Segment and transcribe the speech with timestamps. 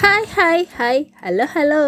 [0.00, 1.84] Hai hai hai, halo halo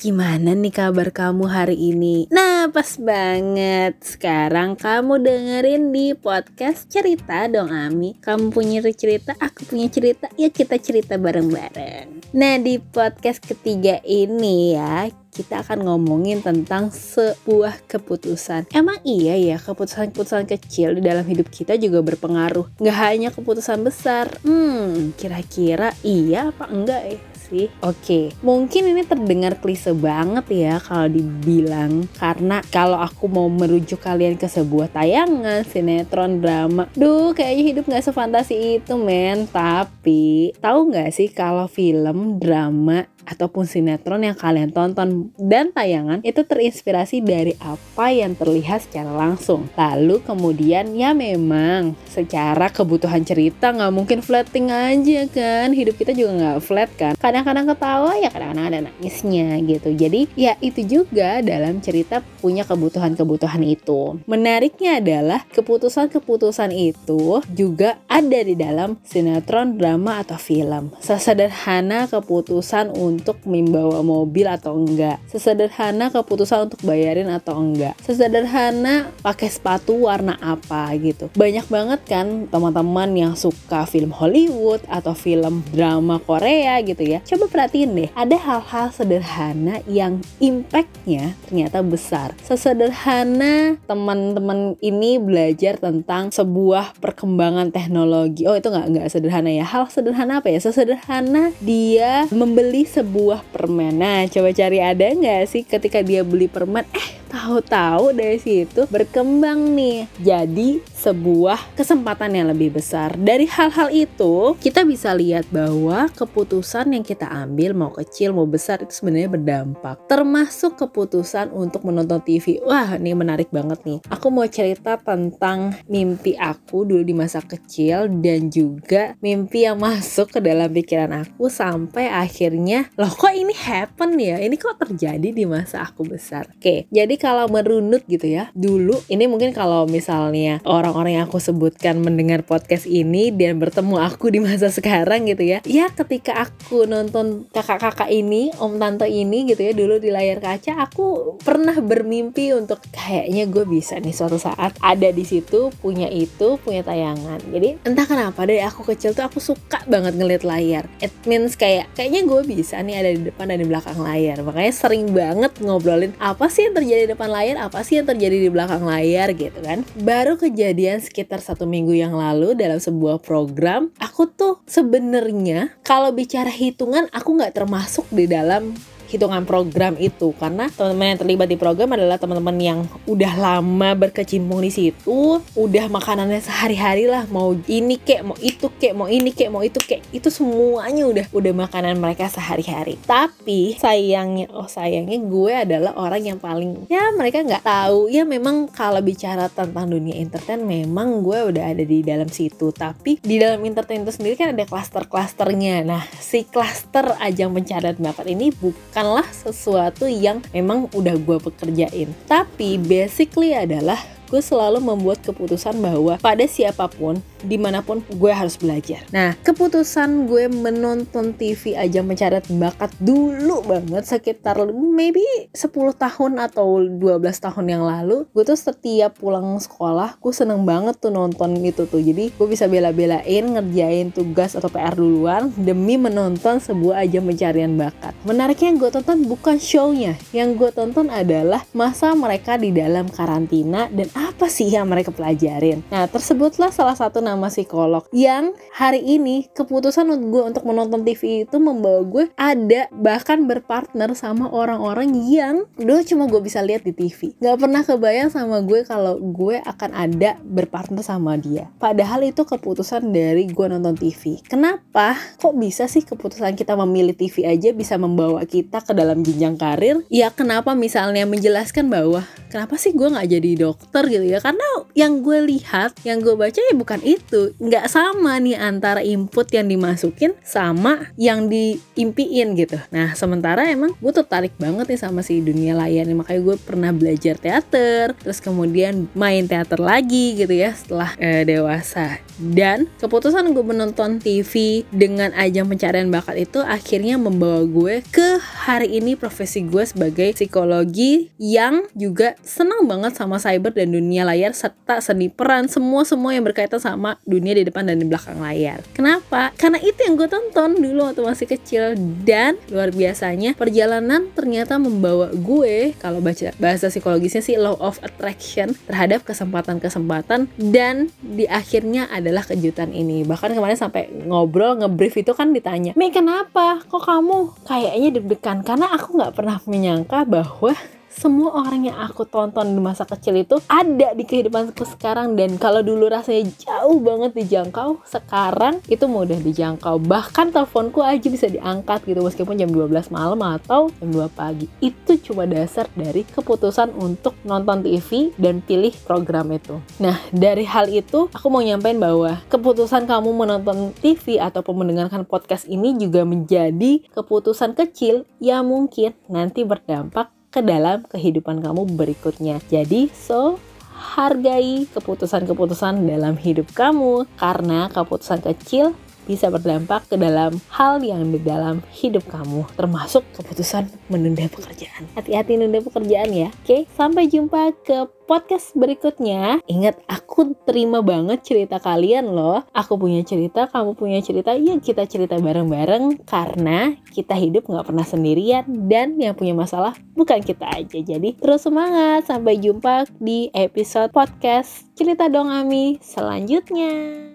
[0.00, 2.24] Gimana nih kabar kamu hari ini?
[2.32, 9.68] Nah pas banget Sekarang kamu dengerin di podcast cerita dong Ami Kamu punya cerita, aku
[9.68, 16.42] punya cerita Ya kita cerita bareng-bareng Nah di podcast ketiga ini ya kita akan ngomongin
[16.42, 18.66] tentang sebuah keputusan.
[18.74, 22.82] Emang iya ya keputusan-keputusan kecil di dalam hidup kita juga berpengaruh.
[22.82, 24.26] Gak hanya keputusan besar.
[24.42, 27.29] Hmm, kira-kira iya apa enggak ya?
[27.50, 27.66] Sih?
[27.82, 34.38] Oke, mungkin ini terdengar klise banget ya kalau dibilang karena kalau aku mau merujuk kalian
[34.38, 39.50] ke sebuah tayangan, sinetron, drama, duh kayaknya hidup nggak sefantasi itu men.
[39.50, 46.42] Tapi tahu nggak sih kalau film, drama ataupun sinetron yang kalian tonton dan tayangan itu
[46.42, 49.68] terinspirasi dari apa yang terlihat secara langsung.
[49.76, 55.70] Lalu kemudian ya memang secara kebutuhan cerita nggak mungkin flatting aja kan.
[55.76, 57.12] Hidup kita juga nggak flat kan.
[57.16, 59.92] Kadang-kadang ketawa ya kadang-kadang ada nangisnya gitu.
[59.94, 64.18] Jadi ya itu juga dalam cerita punya kebutuhan-kebutuhan itu.
[64.24, 70.90] Menariknya adalah keputusan-keputusan itu juga ada di dalam sinetron, drama atau film.
[70.98, 75.18] Sesederhana keputusan untuk untuk membawa mobil atau enggak?
[75.26, 77.98] Sesederhana keputusan untuk bayarin atau enggak?
[78.06, 81.26] Sesederhana pakai sepatu warna apa gitu?
[81.34, 87.18] Banyak banget kan teman-teman yang suka film Hollywood atau film drama Korea gitu ya.
[87.26, 92.38] Coba perhatiin deh ada hal-hal sederhana yang impactnya ternyata besar.
[92.46, 98.46] Sesederhana teman-teman ini belajar tentang sebuah perkembangan teknologi.
[98.46, 99.64] Oh itu nggak nggak sederhana ya.
[99.66, 100.60] Hal sederhana apa ya?
[100.62, 103.96] Sesederhana dia membeli sebuah permen.
[103.96, 109.72] Nah, coba cari ada nggak sih ketika dia beli permen, eh tahu-tahu dari situ berkembang
[109.78, 113.16] nih jadi sebuah kesempatan yang lebih besar.
[113.16, 118.84] Dari hal-hal itu, kita bisa lihat bahwa keputusan yang kita ambil mau kecil mau besar
[118.84, 120.04] itu sebenarnya berdampak.
[120.04, 122.60] Termasuk keputusan untuk menonton TV.
[122.60, 124.04] Wah, ini menarik banget nih.
[124.12, 130.36] Aku mau cerita tentang mimpi aku dulu di masa kecil dan juga mimpi yang masuk
[130.36, 134.36] ke dalam pikiran aku sampai akhirnya loh kok ini happen ya?
[134.36, 136.44] Ini kok terjadi di masa aku besar.
[136.52, 141.38] Oke, jadi kalau merunut gitu ya, dulu ini mungkin kalau misalnya orang orang-orang yang aku
[141.38, 145.58] sebutkan mendengar podcast ini dan bertemu aku di masa sekarang gitu ya.
[145.68, 150.82] Ya ketika aku nonton kakak-kakak ini om tante ini gitu ya dulu di layar kaca
[150.82, 156.58] aku pernah bermimpi untuk kayaknya gue bisa nih suatu saat ada di situ punya itu
[156.58, 157.38] punya tayangan.
[157.52, 160.84] Jadi entah kenapa dari aku kecil tuh aku suka banget ngeliat layar.
[160.98, 164.42] It means kayak kayaknya gue bisa nih ada di depan dan di belakang layar.
[164.42, 168.36] Makanya sering banget ngobrolin apa sih yang terjadi di depan layar apa sih yang terjadi
[168.38, 169.82] di belakang layar gitu kan?
[170.00, 176.50] Baru kejadian sekitar satu minggu yang lalu dalam sebuah program aku tuh sebenarnya kalau bicara
[176.50, 178.74] hitungan aku nggak termasuk di dalam
[179.10, 180.30] hitungan program itu.
[180.38, 182.78] Karena teman-teman yang terlibat di program adalah teman-teman yang
[183.10, 188.94] udah lama berkecimpung di situ, udah makanannya sehari-hari lah, mau ini kek, mau itu kek,
[188.94, 192.94] mau ini kek, mau itu kek, itu semuanya udah udah makanan mereka sehari-hari.
[193.02, 198.06] Tapi sayangnya, oh sayangnya gue adalah orang yang paling ya mereka nggak tahu.
[198.06, 202.70] Ya memang kalau bicara tentang dunia entertain memang gue udah ada di dalam situ.
[202.70, 208.26] Tapi di dalam entertain itu sendiri kan ada klaster-klasternya nah si klaster ajang pencarian bakat
[208.28, 212.12] ini bukan bukanlah sesuatu yang memang udah gue pekerjain.
[212.28, 213.96] Tapi basically adalah
[214.28, 219.04] gue selalu membuat keputusan bahwa pada siapa pun di mana pun gue harus belajar.
[219.10, 226.82] Nah, keputusan gue menonton TV aja mencari bakat dulu banget sekitar maybe 10 tahun atau
[226.84, 227.00] 12
[227.40, 232.00] tahun yang lalu, gue tuh setiap pulang sekolah, gue seneng banget tuh nonton itu tuh.
[232.00, 238.12] Jadi gue bisa bela-belain ngerjain tugas atau PR duluan demi menonton sebuah aja pencarian bakat.
[238.24, 243.88] Menariknya yang gue tonton bukan show-nya, yang gue tonton adalah masa mereka di dalam karantina
[243.90, 245.82] dan apa sih yang mereka pelajarin.
[245.90, 251.56] Nah, tersebutlah salah satu nama psikolog yang hari ini keputusan gue untuk menonton TV itu
[251.62, 257.38] membawa gue ada bahkan berpartner sama orang-orang yang dulu cuma gue bisa lihat di TV.
[257.38, 261.70] Gak pernah kebayang sama gue kalau gue akan ada berpartner sama dia.
[261.78, 264.42] Padahal itu keputusan dari gue nonton TV.
[264.48, 265.14] Kenapa?
[265.38, 270.02] Kok bisa sih keputusan kita memilih TV aja bisa membawa kita ke dalam jenjang karir?
[270.10, 274.66] Ya kenapa misalnya menjelaskan bahwa kenapa sih gue nggak jadi dokter gitu ya karena
[274.96, 277.52] yang gue lihat yang gue baca ya bukan itu itu.
[277.60, 282.80] Nggak sama nih antara input yang dimasukin sama yang diimpiin gitu.
[282.88, 286.90] Nah sementara emang gue tertarik banget nih sama si dunia layar nih makanya gue pernah
[286.90, 292.22] belajar teater terus kemudian main teater lagi gitu ya setelah uh, dewasa.
[292.40, 298.96] Dan keputusan gue menonton TV dengan ajang pencarian bakat itu akhirnya membawa gue ke hari
[298.96, 305.02] ini profesi gue sebagai psikologi yang juga senang banget sama cyber dan dunia layar serta
[305.02, 305.66] seni peran.
[305.66, 308.84] Semua semua yang berkaitan sama dunia di depan dan di belakang layar.
[308.92, 309.50] Kenapa?
[309.56, 315.32] Karena itu yang gue tonton dulu waktu masih kecil dan luar biasanya perjalanan ternyata membawa
[315.32, 322.44] gue kalau baca bahasa psikologisnya sih law of attraction terhadap kesempatan-kesempatan dan di akhirnya adalah
[322.44, 323.24] kejutan ini.
[323.24, 326.82] Bahkan kemarin sampai ngobrol ngebrief itu kan ditanya, "Mi kenapa?
[326.86, 330.76] Kok kamu kayaknya deg-degan?" Karena aku nggak pernah menyangka bahwa
[331.10, 335.34] semua orang yang aku tonton di masa kecil itu ada di kehidupanku sekarang.
[335.34, 339.98] Dan kalau dulu rasanya jauh banget dijangkau sekarang itu mudah dijangkau.
[339.98, 344.70] Bahkan teleponku aja bisa diangkat gitu meskipun jam 12 malam atau jam 2 pagi.
[344.78, 349.82] Itu cuma dasar dari keputusan untuk nonton TV dan pilih program itu.
[349.98, 355.66] Nah dari hal itu aku mau nyampein bahwa keputusan kamu menonton TV ataupun mendengarkan podcast
[355.66, 362.58] ini juga menjadi keputusan kecil yang mungkin nanti berdampak ke dalam kehidupan kamu berikutnya.
[362.66, 368.96] Jadi, so hargai keputusan-keputusan dalam hidup kamu karena keputusan kecil
[369.30, 375.06] bisa berdampak ke dalam hal yang di dalam hidup kamu termasuk keputusan menunda pekerjaan.
[375.14, 376.50] Hati-hati nunda pekerjaan ya.
[376.66, 379.58] Oke sampai jumpa ke podcast berikutnya.
[379.70, 382.62] Ingat aku terima banget cerita kalian loh.
[382.70, 384.54] Aku punya cerita kamu punya cerita.
[384.54, 390.42] Ya kita cerita bareng-bareng karena kita hidup nggak pernah sendirian dan yang punya masalah bukan
[390.42, 390.98] kita aja.
[390.98, 392.26] Jadi terus semangat.
[392.26, 397.29] Sampai jumpa di episode podcast cerita dong Ami selanjutnya